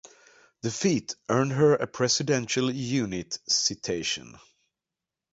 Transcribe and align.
The 0.61 0.71
feat 0.71 1.13
earned 1.29 1.51
her 1.51 1.75
a 1.75 1.85
Presidential 1.85 2.71
Unit 2.71 3.37
Citation. 3.47 4.39